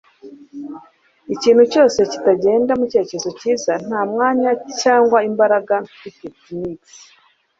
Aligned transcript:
ikintu 1.33 1.63
cyose 1.73 1.99
kitagenda 2.11 2.71
mu 2.79 2.85
cyerekezo 2.91 3.29
cyiza, 3.39 3.73
nta 3.85 4.01
mwanya 4.11 4.51
cyangwa 4.81 5.17
imbaraga 5.29 5.73
mfite.- 5.87 6.25
dmx 6.45 6.81